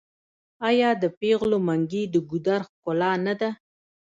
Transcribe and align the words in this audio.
آیا 0.69 0.89
د 1.01 1.03
پیغلو 1.19 1.57
منګي 1.67 2.03
د 2.13 2.15
ګودر 2.29 2.61
ښکلا 2.69 3.11
نه 3.25 3.33
ده؟ 3.39 3.49